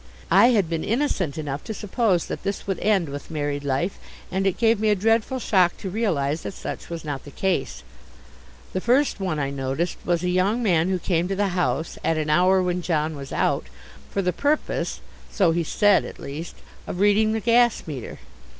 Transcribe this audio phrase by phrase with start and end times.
[0.31, 3.99] I had been innocent enough to suppose that this would end with married life,
[4.31, 7.83] and it gave me a dreadful shock to realize that such was not the case.
[8.73, 12.17] The first one I noticed was a young man who came to the house, at
[12.17, 13.67] an hour when John was out,
[14.09, 16.55] for the purpose, so he said at least,
[16.87, 18.17] of reading the gas meter.